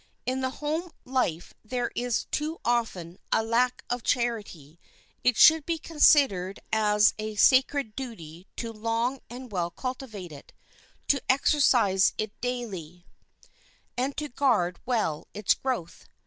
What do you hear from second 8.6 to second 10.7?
long and well cultivate it,